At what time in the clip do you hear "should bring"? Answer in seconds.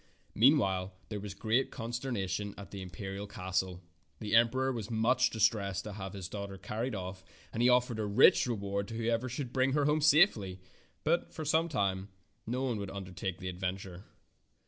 9.29-9.73